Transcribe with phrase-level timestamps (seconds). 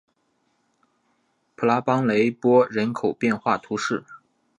[1.55, 4.03] 普拉邦雷波人口变化图示